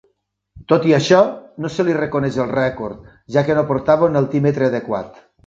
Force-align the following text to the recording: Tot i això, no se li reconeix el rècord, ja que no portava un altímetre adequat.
Tot 0.71 0.85
i 0.91 0.95
això, 0.97 1.19
no 1.65 1.71
se 1.73 1.85
li 1.89 1.95
reconeix 1.97 2.39
el 2.45 2.49
rècord, 2.55 3.05
ja 3.37 3.45
que 3.51 3.59
no 3.61 3.67
portava 3.75 4.09
un 4.11 4.19
altímetre 4.25 4.73
adequat. 4.73 5.23